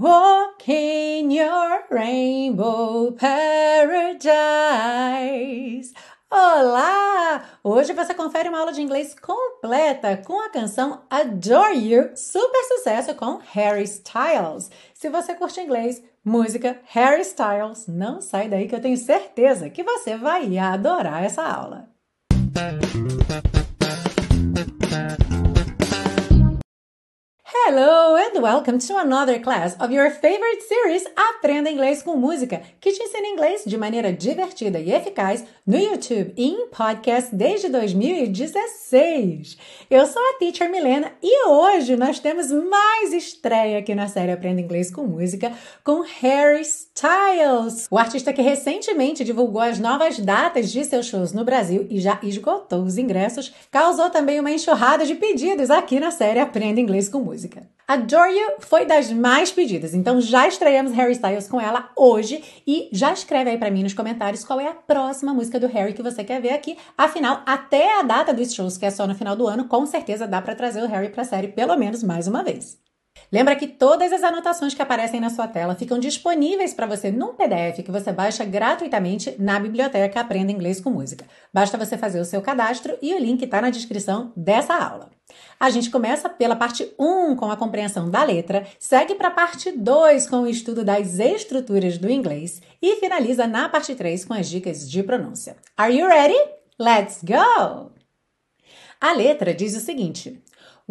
[0.00, 4.32] Walk in your rainbow paradise.
[6.30, 7.44] Olá!
[7.62, 13.14] Hoje você confere uma aula de inglês completa com a canção Adore You, super sucesso
[13.14, 14.70] com Harry Styles.
[14.94, 19.82] Se você curte inglês, música, Harry Styles, não sai daí que eu tenho certeza que
[19.82, 21.90] você vai adorar essa aula.
[27.52, 32.92] Hello and welcome to another class of your favorite series Aprenda Inglês com Música, que
[32.92, 39.58] te ensina inglês de maneira divertida e eficaz no YouTube e em podcast desde 2016.
[39.90, 44.60] Eu sou a Teacher Milena e hoje nós temos mais estreia aqui na série Aprenda
[44.60, 50.84] Inglês com Música com Harry Styles, o artista que recentemente divulgou as novas datas de
[50.84, 55.68] seus shows no Brasil e já esgotou os ingressos, causou também uma enxurrada de pedidos
[55.68, 57.39] aqui na série Aprenda Inglês com Música.
[57.86, 62.88] Adore You foi das mais pedidas, então já estreamos Harry Styles com ela hoje e
[62.92, 66.02] já escreve aí para mim nos comentários qual é a próxima música do Harry que
[66.02, 66.78] você quer ver aqui.
[66.96, 70.26] Afinal, até a data dos shows, que é só no final do ano, com certeza
[70.26, 72.78] dá para trazer o Harry para a série pelo menos mais uma vez.
[73.32, 77.34] Lembra que todas as anotações que aparecem na sua tela ficam disponíveis para você num
[77.34, 81.24] PDF que você baixa gratuitamente na biblioteca Aprenda Inglês com Música.
[81.54, 85.10] Basta você fazer o seu cadastro e o link está na descrição dessa aula.
[85.60, 89.70] A gente começa pela parte 1 com a compreensão da letra, segue para a parte
[89.70, 94.48] 2 com o estudo das estruturas do inglês e finaliza na parte 3 com as
[94.48, 95.56] dicas de pronúncia.
[95.76, 96.38] Are you ready?
[96.80, 97.92] Let's go!
[99.00, 100.42] A letra diz o seguinte: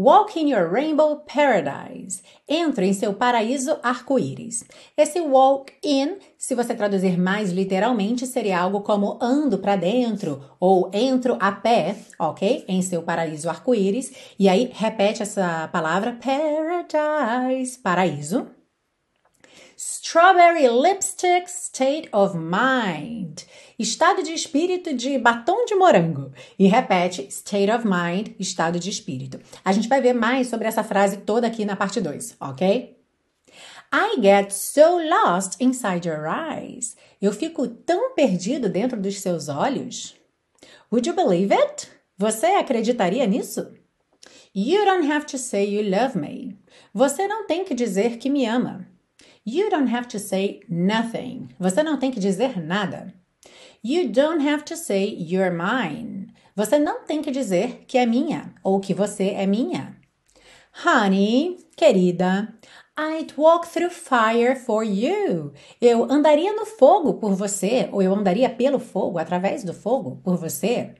[0.01, 2.23] Walk in your rainbow paradise.
[2.47, 4.63] Entre em seu paraíso arco-íris.
[4.95, 10.89] Esse walk in, se você traduzir mais literalmente, seria algo como ando para dentro ou
[10.93, 12.63] entro a pé, ok?
[12.65, 14.13] Em seu paraíso arco-íris.
[14.39, 18.47] E aí repete essa palavra paradise, paraíso.
[19.81, 23.43] Strawberry lipstick state of mind.
[23.79, 26.33] Estado de espírito de batom de morango.
[26.59, 29.39] E repete state of mind, estado de espírito.
[29.63, 32.97] A gente vai ver mais sobre essa frase toda aqui na parte 2, ok?
[33.93, 36.97] I get so lost inside your eyes.
[37.21, 40.13] Eu fico tão perdido dentro dos seus olhos.
[40.91, 41.87] Would you believe it?
[42.17, 43.71] Você acreditaria nisso?
[44.53, 46.59] You don't have to say you love me.
[46.93, 48.98] Você não tem que dizer que me ama.
[49.51, 51.49] You don't have to say nothing.
[51.59, 53.11] Você não tem que dizer nada.
[53.83, 56.27] You don't have to say you're mine.
[56.55, 59.97] Você não tem que dizer que é minha ou que você é minha.
[60.85, 62.53] Honey, querida,
[62.95, 65.51] I'd walk through fire for you.
[65.81, 70.37] Eu andaria no fogo por você, ou eu andaria pelo fogo, através do fogo, por
[70.37, 70.93] você.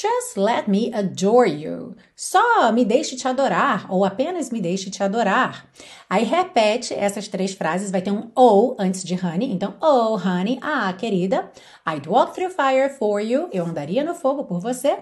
[0.00, 1.96] Just let me adore you.
[2.14, 5.68] Só me deixe te adorar, ou apenas me deixe te adorar.
[6.08, 9.50] Aí repete essas três frases, vai ter um ou antes de honey.
[9.50, 11.50] Então, oh, honey, ah, querida.
[11.84, 13.48] I'd walk through fire for you.
[13.52, 14.98] Eu andaria no fogo por você.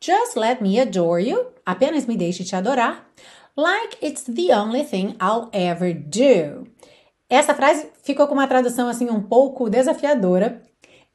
[0.00, 1.46] Just let me adore you.
[1.64, 3.04] Apenas me deixe te adorar.
[3.56, 6.68] Like it's the only thing I'll ever do.
[7.28, 10.62] Essa frase ficou com uma tradução assim um pouco desafiadora.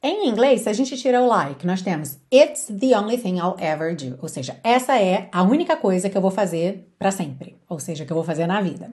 [0.03, 3.55] Em inglês, se a gente tira o like, nós temos It's the only thing I'll
[3.59, 4.17] ever do.
[4.19, 7.55] Ou seja, essa é a única coisa que eu vou fazer para sempre.
[7.69, 8.91] Ou seja, que eu vou fazer na vida.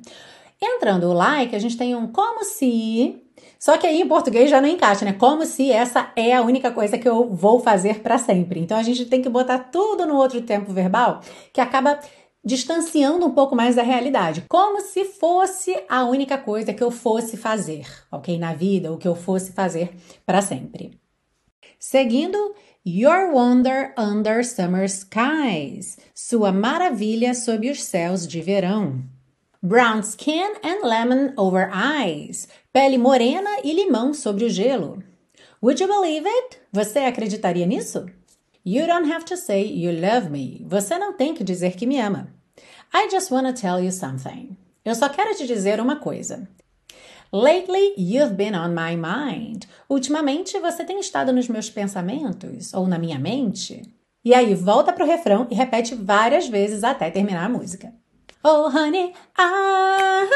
[0.61, 3.23] Entrando o like, a gente tem um como se.
[3.59, 5.15] Só que aí em português já não encaixa, né?
[5.15, 8.61] Como se essa é a única coisa que eu vou fazer para sempre.
[8.61, 11.23] Então a gente tem que botar tudo no outro tempo verbal
[11.55, 11.99] que acaba
[12.45, 17.37] distanciando um pouco mais da realidade, como se fosse a única coisa que eu fosse
[17.37, 18.39] fazer, ok?
[18.39, 19.91] Na vida, o que eu fosse fazer
[20.25, 20.98] para sempre.
[21.79, 29.05] Seguindo, Your Wonder Under Summer Skies, sua maravilha sob os céus de verão.
[29.63, 35.03] Brown skin and lemon over eyes, pele morena e limão sobre o gelo.
[35.63, 36.59] Would you believe it?
[36.73, 38.07] Você acreditaria nisso?
[38.65, 40.65] You don't have to say you love me.
[40.69, 42.29] Você não tem que dizer que me ama.
[42.93, 44.57] I just want to tell you something.
[44.85, 46.49] Eu só quero te dizer uma coisa.
[47.31, 49.67] Lately, you've been on my mind.
[49.91, 53.83] Ultimamente, você tem estado nos meus pensamentos ou na minha mente.
[54.25, 57.93] E aí, volta pro refrão e repete várias vezes até terminar a música.
[58.43, 60.27] Oh, honey, I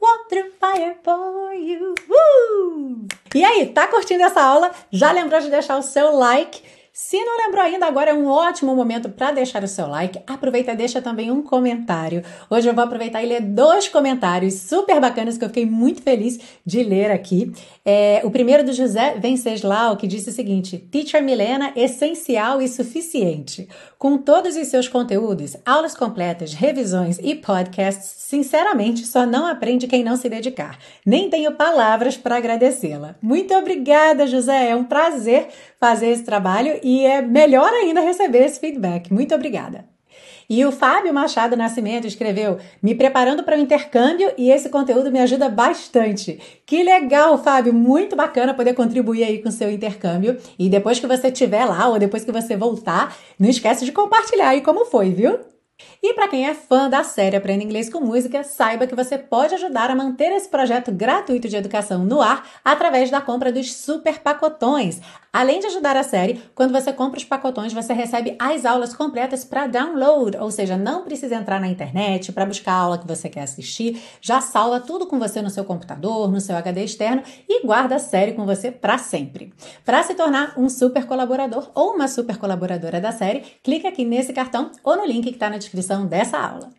[0.00, 1.94] walk through fire for you.
[2.08, 3.06] Uh!
[3.34, 4.70] E aí, tá curtindo essa aula?
[4.90, 6.62] Já lembrou de deixar o seu like?
[7.02, 10.20] Se não lembrou ainda, agora é um ótimo momento para deixar o seu like.
[10.26, 12.22] Aproveita e deixa também um comentário.
[12.48, 16.38] Hoje eu vou aproveitar e ler dois comentários super bacanas que eu fiquei muito feliz
[16.64, 17.50] de ler aqui.
[17.86, 23.66] É, o primeiro do José Venceslau, que disse o seguinte: Teacher Milena, essencial e suficiente.
[23.98, 30.04] Com todos os seus conteúdos, aulas completas, revisões e podcasts, sinceramente, só não aprende quem
[30.04, 30.78] não se dedicar.
[31.04, 33.16] Nem tenho palavras para agradecê-la.
[33.22, 34.68] Muito obrigada, José.
[34.68, 35.48] É um prazer
[35.80, 39.12] fazer esse trabalho e é melhor ainda receber esse feedback.
[39.12, 39.84] Muito obrigada.
[40.48, 45.20] E o Fábio Machado Nascimento escreveu: Me preparando para o intercâmbio e esse conteúdo me
[45.20, 46.40] ajuda bastante.
[46.66, 47.72] Que legal, Fábio!
[47.72, 50.36] Muito bacana poder contribuir aí com o seu intercâmbio.
[50.58, 54.48] E depois que você estiver lá ou depois que você voltar, não esquece de compartilhar
[54.48, 55.38] aí como foi, viu?
[56.02, 59.54] E para quem é fã da série Aprenda Inglês com Música, saiba que você pode
[59.54, 64.18] ajudar a manter esse projeto gratuito de educação no ar através da compra dos super
[64.20, 64.98] pacotões.
[65.30, 69.44] Além de ajudar a série, quando você compra os pacotões, você recebe as aulas completas
[69.44, 73.28] para download, ou seja, não precisa entrar na internet para buscar a aula que você
[73.28, 77.64] quer assistir, já salva tudo com você no seu computador, no seu HD externo e
[77.64, 79.52] guarda a série com você para sempre.
[79.84, 84.32] Para se tornar um super colaborador ou uma super colaboradora da série, clique aqui nesse
[84.32, 86.70] cartão ou no link que está na descrição dessa aula.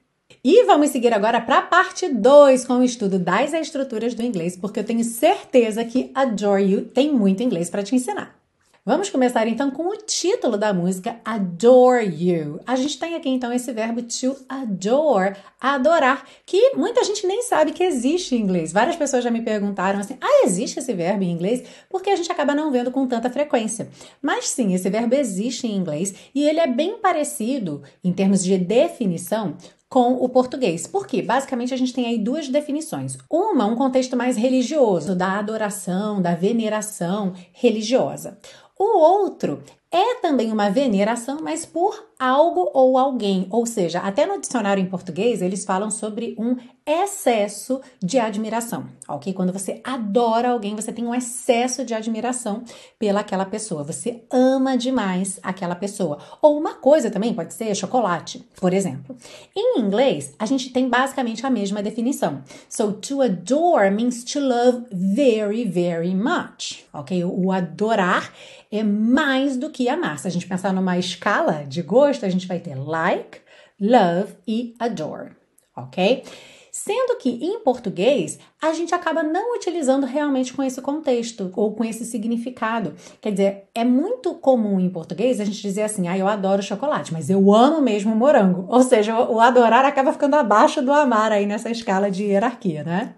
[0.44, 4.58] E vamos seguir agora para a parte 2 com o estudo das estruturas do inglês,
[4.58, 8.41] porque eu tenho certeza que Adore You tem muito inglês para te ensinar.
[8.84, 12.60] Vamos começar então com o título da música Adore You.
[12.66, 17.74] A gente tem aqui então esse verbo to adore, adorar, que muita gente nem sabe
[17.74, 18.74] que existe em inglês.
[18.74, 22.32] Várias pessoas já me perguntaram assim: "Ah, existe esse verbo em inglês?" Porque a gente
[22.32, 23.88] acaba não vendo com tanta frequência.
[24.20, 28.58] Mas sim, esse verbo existe em inglês e ele é bem parecido em termos de
[28.58, 29.58] definição
[29.88, 30.88] com o português.
[30.88, 33.16] Porque basicamente a gente tem aí duas definições.
[33.30, 38.40] Uma, um contexto mais religioso, da adoração, da veneração religiosa.
[38.84, 39.62] O outro
[39.92, 43.46] é também uma veneração, mas por algo ou alguém.
[43.52, 46.56] Ou seja, até no dicionário em português eles falam sobre um
[46.86, 49.34] excesso de admiração, ok?
[49.34, 52.64] Quando você adora alguém, você tem um excesso de admiração
[52.98, 53.84] pelaquela pessoa.
[53.84, 56.18] Você ama demais aquela pessoa.
[56.42, 59.16] Ou uma coisa também pode ser chocolate, por exemplo.
[59.56, 62.42] Em inglês, a gente tem basicamente a mesma definição.
[62.70, 67.24] So, to adore means to love very, very much, ok?
[67.26, 68.32] O adorar
[68.72, 70.18] é mais do que amar.
[70.20, 73.40] Se a gente pensar numa escala de gosto, a gente vai ter like,
[73.80, 75.32] love e adore,
[75.76, 76.24] ok?
[76.72, 81.84] Sendo que em português a gente acaba não utilizando realmente com esse contexto ou com
[81.84, 82.94] esse significado.
[83.20, 87.12] Quer dizer, é muito comum em português a gente dizer assim: ah, eu adoro chocolate,
[87.12, 88.66] mas eu amo mesmo morango.
[88.70, 93.16] Ou seja, o adorar acaba ficando abaixo do amar aí nessa escala de hierarquia, né?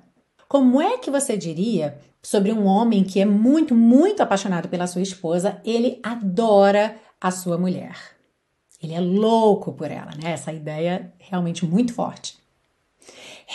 [0.54, 5.02] Como é que você diria sobre um homem que é muito, muito apaixonado pela sua
[5.02, 7.98] esposa, ele adora a sua mulher?
[8.80, 10.32] Ele é louco por ela, né?
[10.32, 12.38] Essa ideia é realmente muito forte.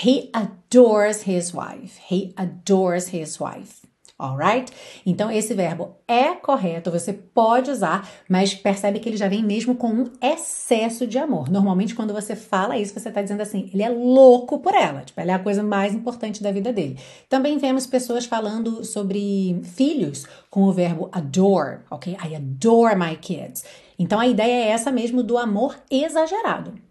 [0.04, 2.00] He adores his wife.
[2.12, 3.77] He adores his wife.
[4.18, 4.72] Alright?
[5.06, 9.76] Então, esse verbo é correto, você pode usar, mas percebe que ele já vem mesmo
[9.76, 11.48] com um excesso de amor.
[11.48, 15.02] Normalmente, quando você fala isso, você está dizendo assim, ele é louco por ela.
[15.02, 16.98] Tipo, ela é a coisa mais importante da vida dele.
[17.28, 22.16] Também vemos pessoas falando sobre filhos com o verbo adore, ok?
[22.20, 23.64] I adore my kids.
[23.96, 26.87] Então, a ideia é essa mesmo do amor exagerado.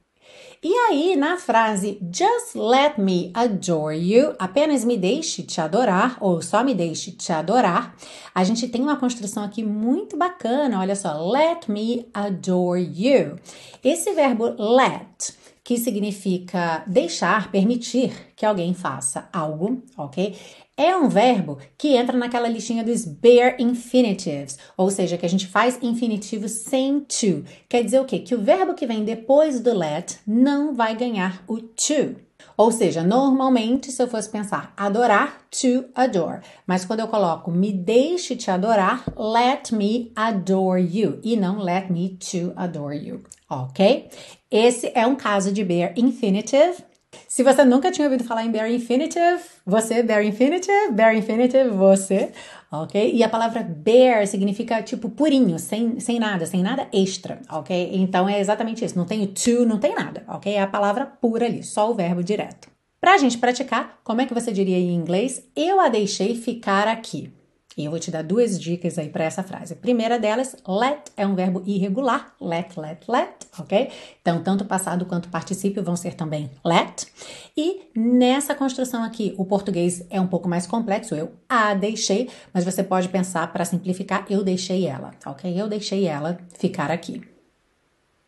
[0.64, 6.42] E aí, na frase Just let me adore you, apenas me deixe te adorar, ou
[6.42, 7.96] só me deixe te adorar,
[8.34, 13.38] a gente tem uma construção aqui muito bacana, olha só, let me adore you.
[13.84, 20.36] Esse verbo let que significa deixar, permitir que alguém faça algo, ok?
[20.80, 25.48] É um verbo que entra naquela listinha dos bare infinitives, ou seja, que a gente
[25.48, 27.44] faz infinitivo sem to.
[27.68, 28.20] Quer dizer o quê?
[28.20, 32.28] Que o verbo que vem depois do let não vai ganhar o to.
[32.56, 36.42] Ou seja, normalmente, se eu fosse pensar adorar, to adore.
[36.66, 41.20] Mas quando eu coloco me deixe te adorar, let me adore you.
[41.24, 43.24] E não let me to adore you.
[43.50, 44.10] Ok?
[44.52, 46.84] Esse é um caso de bare infinitive.
[47.38, 52.32] Se você nunca tinha ouvido falar em bare infinitive, você, bare infinitive, bare infinitive, você,
[52.72, 53.14] ok?
[53.14, 57.92] E a palavra bare significa tipo purinho, sem, sem nada, sem nada extra, ok?
[57.94, 60.52] Então é exatamente isso, não tem o to, não tem nada, ok?
[60.52, 62.70] É a palavra pura ali, só o verbo direto.
[63.00, 65.48] Pra gente praticar, como é que você diria em inglês?
[65.56, 67.32] Eu a deixei ficar aqui.
[67.78, 69.74] E eu vou te dar duas dicas aí para essa frase.
[69.74, 73.92] A primeira delas, let é um verbo irregular, let, let, let, ok?
[74.20, 77.06] Então, tanto passado quanto particípio vão ser também let.
[77.56, 82.66] E nessa construção aqui, o português é um pouco mais complexo, eu a deixei, mas
[82.66, 85.54] você pode pensar para simplificar, eu deixei ela, ok?
[85.56, 87.22] Eu deixei ela ficar aqui.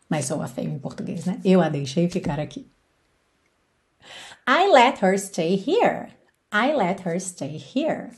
[0.08, 1.40] Mas sou a feio em português, né?
[1.44, 2.70] Eu a deixei ficar aqui.
[4.48, 6.19] I let her stay here.
[6.52, 8.10] I let her stay here.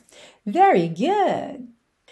[0.47, 1.69] Very good.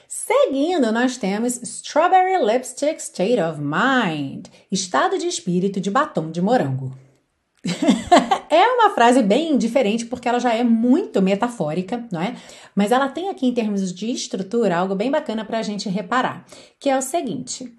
[0.06, 6.92] Seguindo, nós temos Strawberry Lipstick State of Mind, estado de espírito de batom de morango.
[8.50, 12.34] é uma frase bem diferente porque ela já é muito metafórica, não é?
[12.74, 16.44] Mas ela tem aqui em termos de estrutura algo bem bacana para a gente reparar,
[16.78, 17.72] que é o seguinte: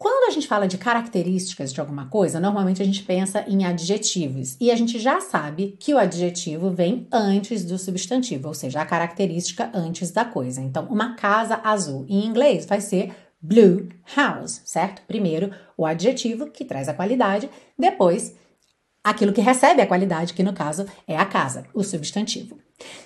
[0.00, 4.56] quando a gente fala de características de alguma coisa, normalmente a gente pensa em adjetivos.
[4.58, 8.86] E a gente já sabe que o adjetivo vem antes do substantivo, ou seja, a
[8.86, 10.62] característica antes da coisa.
[10.62, 15.02] Então, uma casa azul em inglês vai ser blue house, certo?
[15.06, 18.34] Primeiro o adjetivo, que traz a qualidade, depois
[19.02, 22.58] aquilo que recebe a qualidade, que no caso é a casa, o substantivo.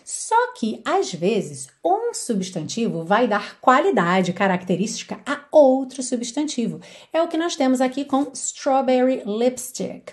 [0.05, 6.81] Só que, às vezes, um substantivo vai dar qualidade característica a outro substantivo.
[7.13, 10.13] É o que nós temos aqui com strawberry lipstick.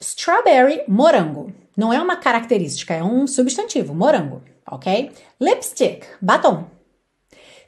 [0.00, 1.52] Strawberry, morango.
[1.76, 5.12] Não é uma característica, é um substantivo, morango, ok?
[5.40, 6.77] Lipstick, batom.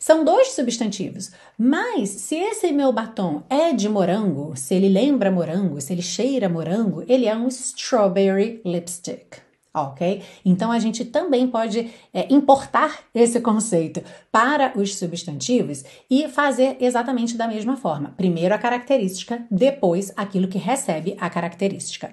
[0.02, 5.78] São dois substantivos, mas se esse meu batom é de morango, se ele lembra morango,
[5.78, 10.22] se ele cheira morango, ele é um strawberry lipstick ok?
[10.44, 17.36] Então a gente também pode é, importar esse conceito para os substantivos e fazer exatamente
[17.36, 18.12] da mesma forma.
[18.16, 22.10] Primeiro a característica, depois aquilo que recebe a característica.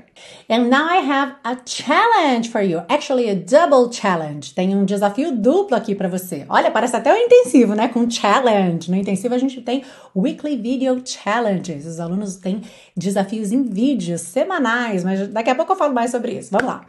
[0.50, 2.82] And now I have a challenge for you.
[2.90, 4.54] Actually, a double challenge.
[4.54, 6.46] Tem um desafio duplo aqui para você.
[6.50, 7.88] Olha, parece até um intensivo, né?
[7.88, 8.90] Com challenge.
[8.90, 9.84] No intensivo a gente tem
[10.16, 11.86] weekly video challenges.
[11.86, 12.62] Os alunos têm
[12.96, 16.50] desafios em vídeos semanais, mas daqui a pouco eu falo mais sobre isso.
[16.52, 16.86] Vamos lá.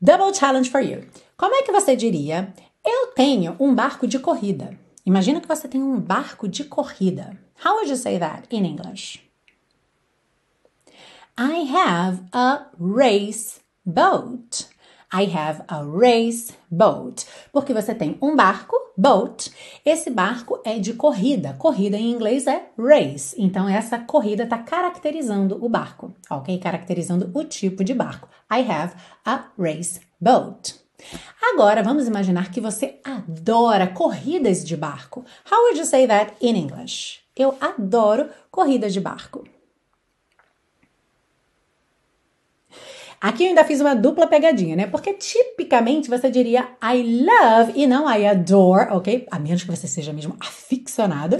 [0.00, 1.08] Double challenge for you.
[1.36, 2.54] Como é que você diria?
[2.86, 4.78] Eu tenho um barco de corrida.
[5.04, 7.36] Imagina que você tem um barco de corrida.
[7.64, 9.20] How would you say that in English?
[11.36, 14.68] I have a race boat.
[15.12, 17.26] I have a race boat.
[17.52, 19.52] Porque você tem um barco, boat.
[19.84, 21.54] Esse barco é de corrida.
[21.56, 23.36] Corrida em inglês é race.
[23.38, 26.58] Então, essa corrida está caracterizando o barco, ok?
[26.58, 28.28] Caracterizando o tipo de barco.
[28.50, 30.74] I have a race boat.
[31.40, 35.24] Agora, vamos imaginar que você adora corridas de barco.
[35.48, 37.20] How would you say that in English?
[37.36, 39.44] Eu adoro corridas de barco.
[43.20, 44.86] Aqui eu ainda fiz uma dupla pegadinha, né?
[44.86, 49.26] Porque tipicamente você diria I love e não I adore, ok?
[49.30, 51.36] A menos que você seja mesmo aficionado.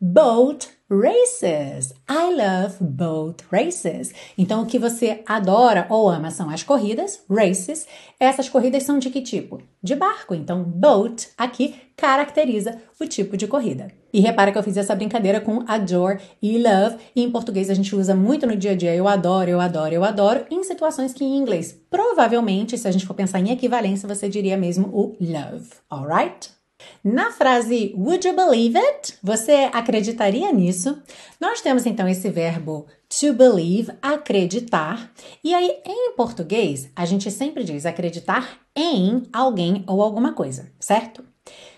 [0.00, 0.68] Boat
[1.00, 1.92] races.
[2.08, 4.12] I love boat races.
[4.38, 7.86] Então, o que você adora ou ama são as corridas, races.
[8.18, 9.60] Essas corridas são de que tipo?
[9.82, 10.34] De barco.
[10.34, 13.88] Então, boat aqui caracteriza o tipo de corrida.
[14.12, 16.96] E repara que eu fiz essa brincadeira com adore e love.
[17.16, 18.94] E em português a gente usa muito no dia a dia.
[18.94, 20.46] Eu adoro, eu adoro, eu adoro.
[20.50, 24.56] Em situações que em inglês, provavelmente, se a gente for pensar em equivalência, você diria
[24.56, 25.68] mesmo o love.
[25.90, 26.53] Alright?
[27.02, 29.14] Na frase Would you believe it?
[29.22, 30.98] Você acreditaria nisso?
[31.40, 35.12] Nós temos então esse verbo to believe, acreditar.
[35.42, 41.24] E aí, em português, a gente sempre diz acreditar em alguém ou alguma coisa, certo?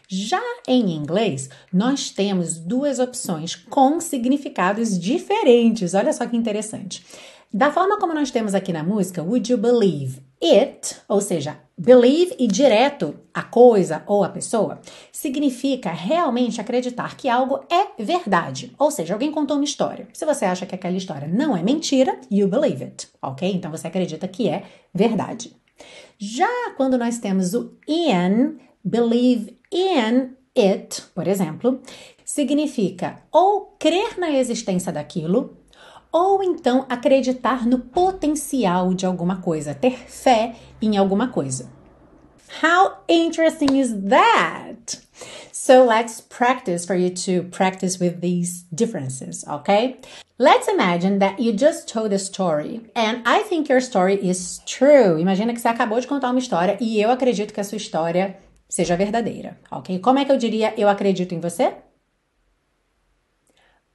[0.09, 5.95] Já em inglês, nós temos duas opções com significados diferentes.
[5.95, 7.05] Olha só que interessante.
[7.53, 10.97] Da forma como nós temos aqui na música, Would you believe it?
[11.09, 14.81] Ou seja, believe e direto a coisa ou a pessoa
[15.13, 18.75] significa realmente acreditar que algo é verdade.
[18.79, 20.09] Ou seja, alguém contou uma história.
[20.13, 23.51] Se você acha que aquela história não é mentira, you believe it, ok?
[23.51, 25.57] Então você acredita que é verdade.
[26.19, 31.81] Já quando nós temos o in, believe in it, por exemplo,
[32.25, 35.57] significa ou crer na existência daquilo
[36.13, 41.71] ou então acreditar no potencial de alguma coisa, ter fé em alguma coisa.
[42.63, 44.99] How interesting is that?
[45.53, 49.99] So let's practice for you to practice with these differences, okay?
[50.39, 55.19] Let's imagine that you just told a story and I think your story is true.
[55.19, 58.39] Imagina que você acabou de contar uma história e eu acredito que a sua história
[58.69, 59.99] seja verdadeira, ok?
[59.99, 61.75] Como é que eu diria eu acredito em você?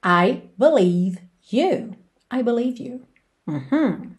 [0.04, 2.01] I believe you.
[2.32, 3.02] I believe you.
[3.46, 4.12] Uhum.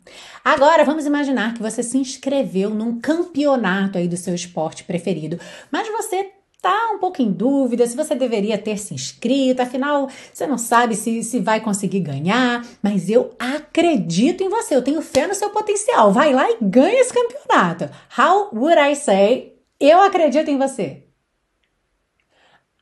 [0.44, 5.40] Agora vamos imaginar que você se inscreveu num campeonato aí do seu esporte preferido,
[5.72, 6.30] mas você
[6.62, 10.96] tá um pouco em dúvida se você deveria ter se inscrito, afinal, você não sabe
[10.96, 15.50] se, se vai conseguir ganhar, mas eu acredito em você, eu tenho fé no seu
[15.50, 16.14] potencial.
[16.14, 17.90] Vai lá e ganha esse campeonato.
[18.18, 19.58] How would I say?
[19.78, 21.03] Eu acredito em você.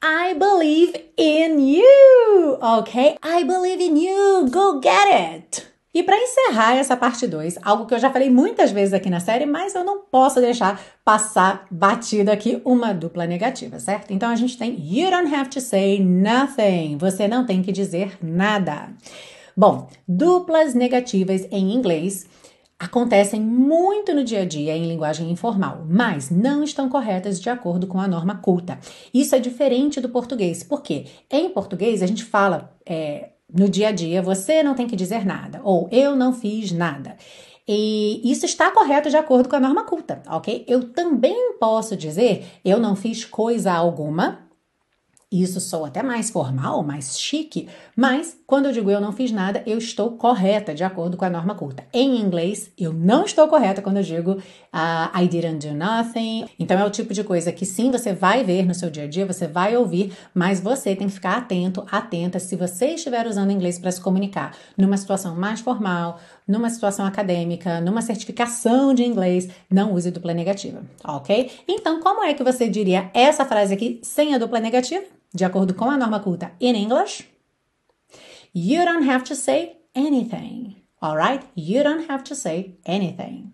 [0.03, 3.17] I believe in you, ok?
[3.23, 5.67] I believe in you, go get it!
[5.93, 9.19] E para encerrar essa parte 2, algo que eu já falei muitas vezes aqui na
[9.19, 14.11] série, mas eu não posso deixar passar batida aqui uma dupla negativa, certo?
[14.11, 16.97] Então a gente tem You don't have to say nothing.
[16.97, 18.89] Você não tem que dizer nada.
[19.55, 22.25] Bom, duplas negativas em inglês
[22.81, 27.85] acontecem muito no dia a dia em linguagem informal, mas não estão corretas de acordo
[27.85, 28.79] com a norma culta.
[29.13, 32.75] Isso é diferente do português, porque em português a gente fala.
[32.85, 36.71] É, no dia a dia, você não tem que dizer nada, ou eu não fiz
[36.71, 37.17] nada.
[37.67, 40.63] E isso está correto de acordo com a norma culta, ok?
[40.67, 44.39] Eu também posso dizer eu não fiz coisa alguma,
[45.31, 49.63] isso soa até mais formal, mais chique, mas quando eu digo eu não fiz nada,
[49.65, 51.85] eu estou correta de acordo com a norma culta.
[51.93, 56.43] Em inglês, eu não estou correta quando eu digo uh, I didn't do nothing.
[56.59, 59.07] Então é o tipo de coisa que sim, você vai ver no seu dia a
[59.07, 63.51] dia, você vai ouvir, mas você tem que ficar atento, atenta se você estiver usando
[63.51, 69.47] inglês para se comunicar numa situação mais formal, numa situação acadêmica, numa certificação de inglês,
[69.69, 71.49] não use dupla negativa, ok?
[71.65, 75.05] Então, como é que você diria essa frase aqui sem a dupla negativa?
[75.33, 77.30] De acordo com a norma culta in English,
[78.53, 80.75] you don't have to say anything.
[81.01, 81.47] Alright?
[81.55, 83.53] You don't have to say anything.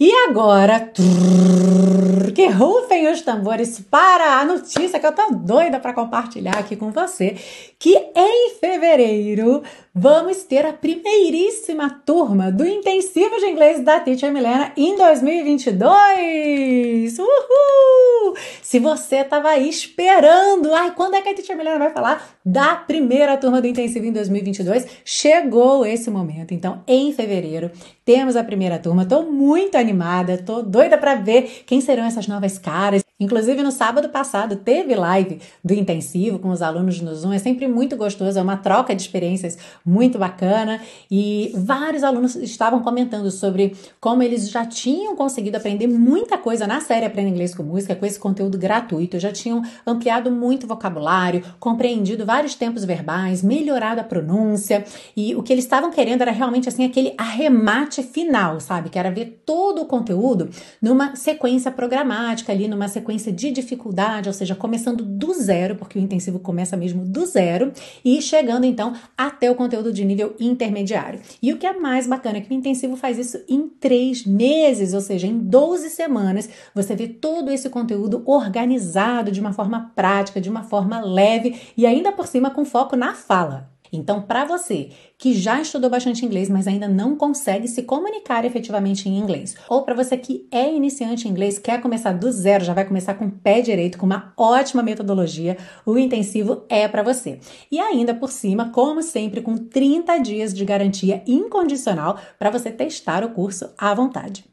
[0.00, 5.92] E agora, trrr, que rufem os tambores para a notícia que eu tô doida para
[5.92, 7.36] compartilhar aqui com você,
[7.78, 9.62] que em fevereiro
[9.94, 17.18] vamos ter a primeiríssima turma do intensivo de inglês da Teacher Milena em 2022.
[17.18, 18.34] Uhul!
[18.62, 22.74] Se você estava aí esperando, ai, quando é que a Teacher Milena vai falar da
[22.74, 24.86] primeira turma do intensivo em 2022?
[25.04, 26.54] Chegou esse momento.
[26.54, 27.70] Então, em fevereiro,
[28.04, 29.06] temos a primeira turma.
[29.06, 33.02] Tô muito animada, tô doida para ver quem serão essas novas caras.
[33.22, 37.32] Inclusive, no sábado passado, teve live do intensivo com os alunos no Zoom.
[37.32, 40.80] É sempre muito gostoso, é uma troca de experiências muito bacana.
[41.08, 46.80] E vários alunos estavam comentando sobre como eles já tinham conseguido aprender muita coisa na
[46.80, 49.20] série Aprenda Inglês com Música, com esse conteúdo gratuito.
[49.20, 54.84] Já tinham ampliado muito vocabulário, compreendido vários tempos verbais, melhorado a pronúncia.
[55.16, 58.90] E o que eles estavam querendo era realmente assim aquele arremate final, sabe?
[58.90, 60.50] Que era ver todo o conteúdo
[60.80, 66.02] numa sequência programática ali, numa sequência de dificuldade, ou seja, começando do zero, porque o
[66.02, 67.72] intensivo começa mesmo do zero,
[68.04, 71.20] e chegando então até o conteúdo de nível intermediário.
[71.42, 74.94] E o que é mais bacana é que o intensivo faz isso em três meses,
[74.94, 80.40] ou seja, em 12 semanas, você vê todo esse conteúdo organizado de uma forma prática,
[80.40, 83.71] de uma forma leve e ainda por cima com foco na fala.
[83.92, 89.08] Então, para você que já estudou bastante inglês, mas ainda não consegue se comunicar efetivamente
[89.08, 92.72] em inglês, ou para você que é iniciante em inglês, quer começar do zero, já
[92.72, 97.38] vai começar com o pé direito, com uma ótima metodologia, o intensivo é para você.
[97.70, 103.22] E ainda por cima, como sempre, com 30 dias de garantia incondicional para você testar
[103.22, 104.44] o curso à vontade.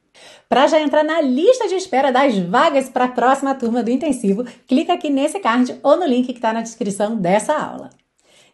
[0.50, 4.44] Para já entrar na lista de espera das vagas para a próxima turma do intensivo,
[4.68, 7.90] clica aqui nesse card ou no link que está na descrição dessa aula.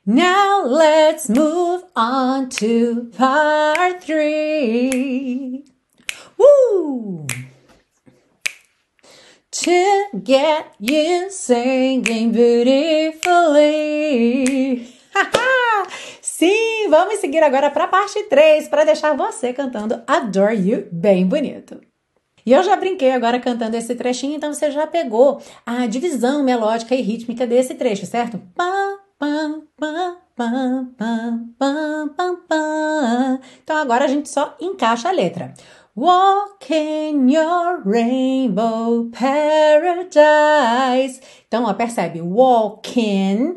[0.08, 5.65] Now let's move on to part three.
[6.38, 7.26] Woo!
[9.52, 13.26] To get you singing beautifully.
[16.22, 21.26] Sim, vamos seguir agora para a parte 3 para deixar você cantando Adore You bem
[21.26, 21.82] bonito.
[22.46, 26.94] E eu já brinquei agora cantando esse trechinho, então você já pegou a divisão melódica
[26.94, 28.39] e rítmica desse trecho, certo?
[28.54, 29.00] Pá,
[33.64, 35.54] então agora a gente só encaixa a letra.
[35.96, 40.22] Walk in your rainbow paradise.
[41.48, 42.22] Então, ó, percebe?
[42.22, 43.56] Walk in.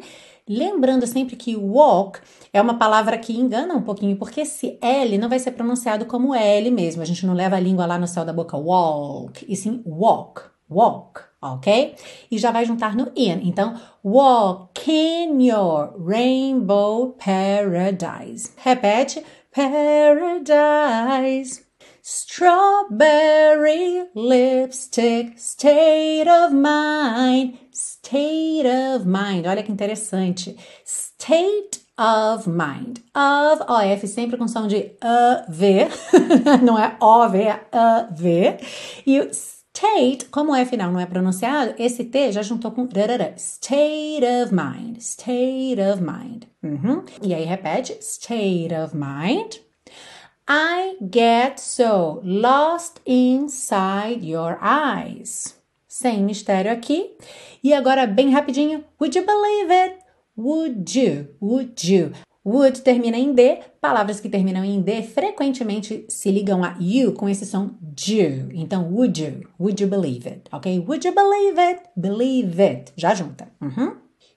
[0.49, 2.21] Lembrando sempre que walk
[2.53, 6.35] é uma palavra que engana um pouquinho, porque esse L não vai ser pronunciado como
[6.35, 7.03] L mesmo.
[7.03, 10.43] A gente não leva a língua lá no céu da boca, walk, e sim walk,
[10.69, 11.95] walk ok?
[12.31, 13.49] E já vai juntar no in.
[13.49, 18.53] Então, walk in your rainbow paradise.
[18.57, 20.49] Repete, paradise.
[22.03, 29.47] Strawberry lipstick, state of mind, state of mind.
[29.47, 30.57] Olha que interessante.
[30.87, 33.03] State of mind.
[33.15, 35.87] Of, OF, sempre com som de a, V.
[36.65, 38.57] Não é O, V, é a, V.
[39.05, 39.29] E o
[39.79, 43.35] State, como é final não é pronunciado, esse T já juntou com rarara.
[43.37, 44.97] State of mind.
[44.97, 46.47] State of mind.
[46.61, 47.05] Uhum.
[47.23, 47.97] E aí repete.
[48.01, 49.55] State of mind.
[50.49, 55.57] I get so lost inside your eyes.
[55.87, 57.17] Sem mistério aqui.
[57.63, 58.83] E agora, bem rapidinho.
[59.01, 59.99] Would you believe it?
[60.37, 61.29] Would you?
[61.41, 62.13] Would you?
[62.49, 63.59] Would termina em D.
[63.79, 68.51] Palavras que terminam em D frequentemente se ligam a you com esse som do.
[68.55, 69.43] Então, would you?
[69.61, 70.49] Would you believe it?
[70.51, 70.79] Ok?
[70.79, 71.83] Would you believe it?
[71.95, 72.93] Believe it.
[72.97, 73.49] Já junta.
[73.61, 73.97] Uhum.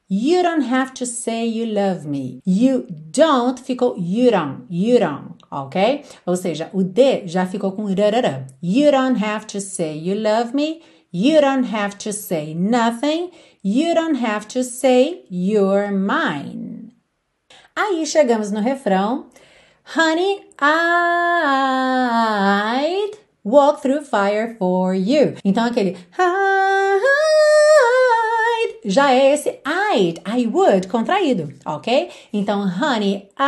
[0.10, 2.42] You don't have to say you love me.
[2.46, 4.66] You don't ficou you don't.
[4.70, 5.36] You don't.
[5.50, 6.04] Ok?
[6.26, 8.46] Ou seja, o D já ficou com rarara.
[8.62, 10.82] You don't have to say you love me.
[11.14, 13.32] You don't have to say nothing.
[13.64, 16.71] You don't have to say you're mine.
[17.84, 19.26] Aí chegamos no refrão.
[19.98, 20.78] Honey, I'd
[23.44, 25.34] walk through fire for you.
[25.44, 26.36] Então aquele I'd
[28.86, 32.12] já é esse I'd, I would contraído, ok?
[32.32, 33.48] Então, honey, I'd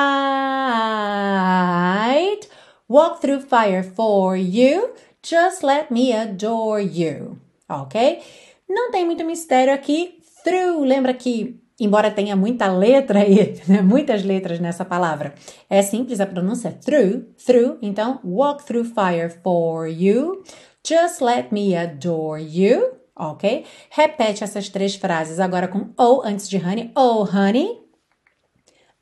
[2.89, 4.96] walk through fire for you.
[5.22, 7.38] Just let me adore you,
[7.69, 8.19] ok?
[8.67, 10.17] Não tem muito mistério aqui.
[10.43, 15.33] Through, lembra que embora tenha muita letra aí, né, muitas letras nessa palavra,
[15.69, 16.71] é simples a pronúncia.
[16.71, 20.43] Through, through, então walk through fire for you,
[20.86, 23.65] just let me adore you, ok?
[23.89, 27.83] Repete essas três frases agora com oh antes de honey, oh honey,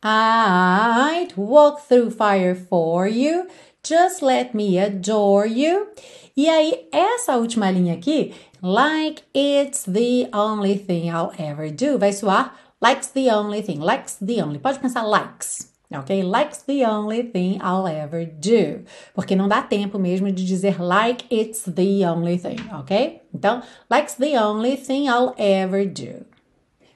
[0.03, 3.45] I'd walk through fire for you,
[3.83, 5.87] just let me adore you.
[6.35, 12.13] E aí, essa última linha aqui, like it's the only thing I'll ever do, vai
[12.13, 13.79] soar Likes the only thing.
[13.79, 14.57] Likes the only.
[14.57, 15.71] Pode pensar likes.
[15.93, 16.23] Ok?
[16.23, 18.83] Likes the only thing I'll ever do.
[19.13, 22.57] Porque não dá tempo mesmo de dizer like it's the only thing.
[22.73, 23.21] Ok?
[23.35, 26.25] Então, likes the only thing I'll ever do.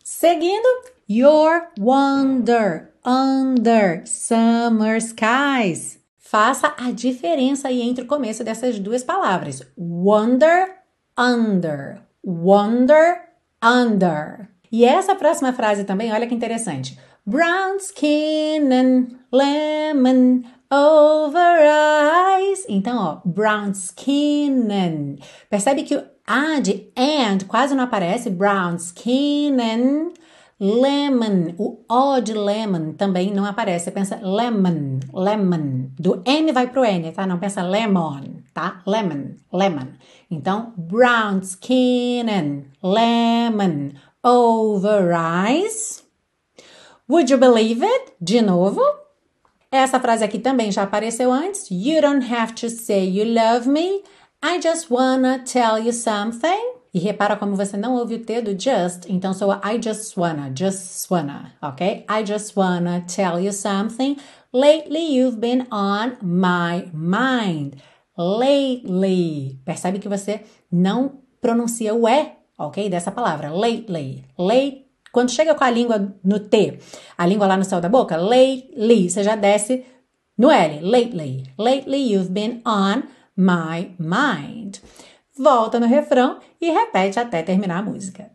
[0.03, 0.67] Seguindo,
[1.07, 5.99] your wonder under summer skies.
[6.27, 9.61] Faça a diferença aí entre o começo dessas duas palavras.
[9.77, 10.71] Wonder,
[11.15, 12.01] under.
[12.25, 13.21] Wonder,
[13.63, 14.49] under.
[14.71, 16.99] E essa próxima frase também, olha que interessante.
[17.23, 22.65] Brown skin and lemon over eyes.
[22.67, 25.17] Então, ó, brown skin and.
[25.47, 28.31] Percebe que o A de and quase não aparece.
[28.31, 30.13] Brown skin and
[30.59, 31.53] lemon.
[31.57, 33.85] O O de lemon também não aparece.
[33.85, 35.89] Você pensa lemon, lemon.
[35.99, 37.25] Do N vai pro N, tá?
[37.27, 38.81] Não pensa lemon, tá?
[38.85, 39.93] Lemon, lemon.
[40.29, 46.03] Então, brown skin and lemon over eyes.
[47.07, 48.13] Would you believe it?
[48.19, 48.81] De novo.
[49.71, 51.69] Essa frase aqui também já apareceu antes.
[51.69, 54.03] You don't have to say you love me.
[54.41, 56.74] I just wanna tell you something.
[56.95, 60.49] E repara como você não ouve o T do just, então soa I just wanna,
[60.57, 62.05] just wanna, ok?
[62.09, 64.15] I just wanna tell you something.
[64.53, 67.73] Lately you've been on my mind.
[68.17, 69.59] Lately.
[69.65, 72.89] Percebe que você não pronuncia o E ok?
[72.89, 74.23] Dessa palavra, lately.
[74.37, 76.79] Late, quando chega com a língua no T,
[77.17, 79.83] a língua lá no céu da boca, lately, você já desce
[80.37, 81.43] no L, lately.
[81.57, 83.03] Lately you've been on
[83.35, 84.79] my mind.
[85.37, 88.31] Volta no refrão e repete até terminar a música.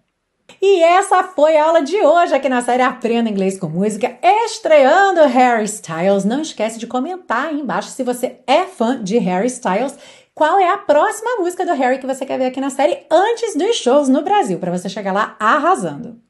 [0.60, 5.22] E essa foi a aula de hoje aqui na série Aprenda Inglês com Música, estreando
[5.22, 6.24] Harry Styles.
[6.24, 9.96] Não esquece de comentar aí embaixo se você é fã de Harry Styles
[10.34, 13.56] qual é a próxima música do Harry que você quer ver aqui na série antes
[13.56, 16.20] dos shows no Brasil, para você chegar lá arrasando.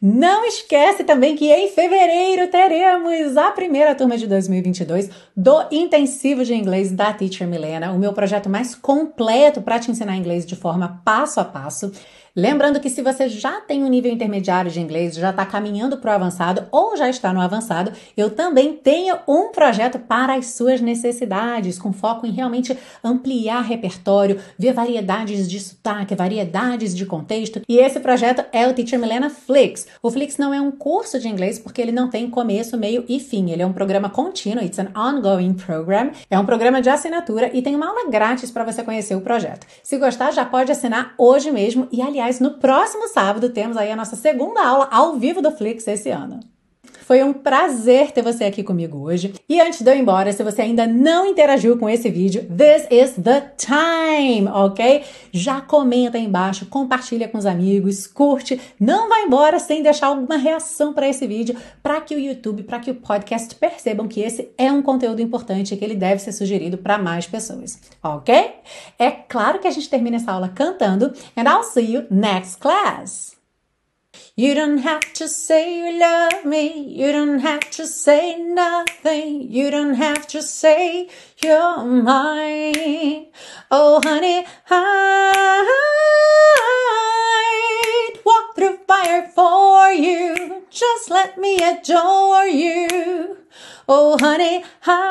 [0.00, 6.54] Não esquece também que em fevereiro teremos a primeira turma de 2022 do Intensivo de
[6.54, 11.00] Inglês da Teacher Milena, o meu projeto mais completo para te ensinar inglês de forma
[11.04, 11.92] passo a passo.
[12.38, 16.12] Lembrando que se você já tem um nível intermediário de inglês, já está caminhando para
[16.12, 20.80] o avançado ou já está no avançado, eu também tenho um projeto para as suas
[20.80, 27.60] necessidades, com foco em realmente ampliar repertório, ver variedades de sotaque, variedades de contexto.
[27.68, 29.88] E esse projeto é o Teacher Milena Flix.
[30.00, 33.18] O Flix não é um curso de inglês porque ele não tem começo, meio e
[33.18, 33.50] fim.
[33.50, 36.12] Ele é um programa contínuo, it's an ongoing program.
[36.30, 39.66] É um programa de assinatura e tem uma aula grátis para você conhecer o projeto.
[39.82, 43.90] Se gostar, já pode assinar hoje mesmo e aliás Aliás, no próximo sábado temos aí
[43.90, 46.40] a nossa segunda aula ao vivo do Flix esse ano.
[47.08, 49.32] Foi um prazer ter você aqui comigo hoje.
[49.48, 52.86] E antes de eu ir embora, se você ainda não interagiu com esse vídeo, this
[52.90, 55.02] is the time, ok?
[55.32, 58.60] Já comenta aí embaixo, compartilha com os amigos, curte.
[58.78, 62.78] Não vai embora sem deixar alguma reação para esse vídeo, para que o YouTube, para
[62.78, 66.32] que o podcast percebam que esse é um conteúdo importante e que ele deve ser
[66.32, 68.50] sugerido para mais pessoas, ok?
[68.98, 71.12] É claro que a gente termina essa aula cantando.
[71.36, 73.37] And I'll see you next class.
[74.38, 76.80] You don't have to say you love me.
[76.94, 79.50] You don't have to say nothing.
[79.50, 81.08] You don't have to say
[81.42, 83.26] you're mine.
[83.68, 85.66] Oh, honey, I'd
[88.24, 90.62] walk through fire for you.
[90.70, 93.38] Just let me adore you.
[93.88, 95.07] Oh, honey, I'd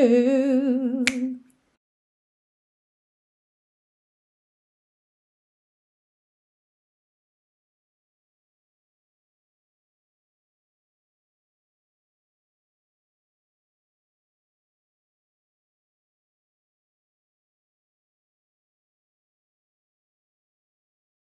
[0.00, 0.29] Like